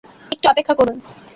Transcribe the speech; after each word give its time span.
একটু 0.31 0.45
অপেক্ষা 0.49 0.73
করুন। 0.73 0.97